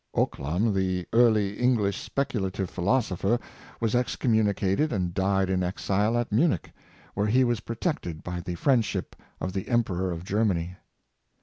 [0.15, 3.39] Ockham, the early English speculative philosopher,
[3.79, 6.71] was excommu nicated, and died in exile at Munich,
[7.13, 10.75] where he was protected by the friendship of the Emperor of Ger many.